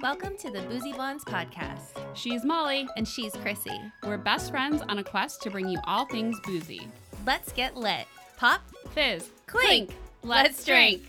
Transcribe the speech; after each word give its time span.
Welcome 0.00 0.36
to 0.38 0.50
the 0.52 0.60
Boozy 0.62 0.92
Blondes 0.92 1.24
podcast. 1.24 1.98
She's 2.14 2.44
Molly. 2.44 2.86
And 2.96 3.06
she's 3.06 3.32
Chrissy. 3.34 3.80
We're 4.04 4.16
best 4.16 4.52
friends 4.52 4.80
on 4.88 4.98
a 4.98 5.02
quest 5.02 5.42
to 5.42 5.50
bring 5.50 5.68
you 5.68 5.78
all 5.84 6.06
things 6.06 6.38
boozy. 6.44 6.86
Let's 7.26 7.50
get 7.50 7.76
lit. 7.76 8.06
Pop, 8.36 8.60
fizz, 8.90 9.28
clink. 9.48 9.90
Let's 10.22 10.64
drink. 10.64 11.02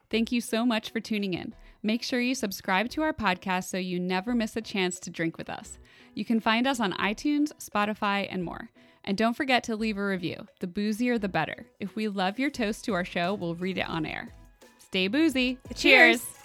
Thank 0.09 0.31
you 0.31 0.41
so 0.41 0.65
much 0.65 0.91
for 0.91 0.99
tuning 0.99 1.35
in. 1.35 1.53
Make 1.83 2.03
sure 2.03 2.19
you 2.19 2.35
subscribe 2.35 2.89
to 2.89 3.01
our 3.01 3.13
podcast 3.13 3.65
so 3.65 3.77
you 3.77 3.99
never 3.99 4.35
miss 4.35 4.55
a 4.55 4.61
chance 4.61 4.99
to 5.01 5.09
drink 5.09 5.37
with 5.37 5.49
us. 5.49 5.79
You 6.13 6.25
can 6.25 6.39
find 6.39 6.67
us 6.67 6.79
on 6.79 6.93
iTunes, 6.93 7.51
Spotify, 7.59 8.27
and 8.29 8.43
more. 8.43 8.69
And 9.03 9.17
don't 9.17 9.37
forget 9.37 9.63
to 9.63 9.75
leave 9.75 9.97
a 9.97 10.05
review. 10.05 10.47
The 10.59 10.67
boozier, 10.67 11.17
the 11.17 11.29
better. 11.29 11.65
If 11.79 11.95
we 11.95 12.07
love 12.07 12.39
your 12.39 12.49
toast 12.49 12.85
to 12.85 12.93
our 12.93 13.05
show, 13.05 13.33
we'll 13.33 13.55
read 13.55 13.77
it 13.77 13.89
on 13.89 14.05
air. 14.05 14.33
Stay 14.79 15.07
boozy. 15.07 15.57
Cheers. 15.73 16.40